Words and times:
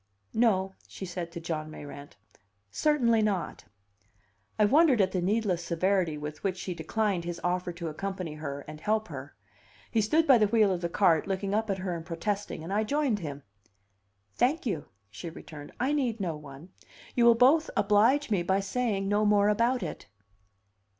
"No," 0.33 0.73
she 0.87 1.05
said 1.05 1.31
to 1.31 1.39
John 1.39 1.69
Mayrant, 1.69 2.17
"certainly 2.71 3.21
not." 3.21 3.65
I 4.57 4.65
wondered 4.65 4.99
at 4.99 5.11
the 5.11 5.21
needless 5.21 5.63
severity 5.63 6.17
with 6.17 6.43
which 6.43 6.57
she 6.57 6.73
declined 6.73 7.23
his 7.23 7.39
offer 7.43 7.71
to 7.73 7.87
accompany 7.87 8.33
her 8.33 8.61
and 8.67 8.81
help 8.81 9.09
her. 9.09 9.35
He 9.91 10.01
stood 10.01 10.25
by 10.25 10.39
the 10.39 10.47
wheel 10.47 10.71
of 10.73 10.81
the 10.81 10.89
cart, 10.89 11.27
looking 11.27 11.53
up 11.53 11.69
at 11.69 11.77
her 11.77 11.95
and 11.95 12.03
protesting, 12.03 12.63
and 12.63 12.73
I 12.73 12.83
joined 12.83 13.19
him. 13.19 13.43
"Thank 14.33 14.65
you," 14.65 14.85
she 15.11 15.29
returned, 15.29 15.71
"I 15.79 15.91
need 15.93 16.19
no 16.19 16.35
one. 16.35 16.69
You 17.13 17.25
will 17.25 17.35
both 17.35 17.69
oblige 17.77 18.31
me 18.31 18.41
by 18.41 18.59
saying 18.59 19.07
no 19.07 19.23
more 19.23 19.49
about 19.49 19.83
it." 19.83 20.07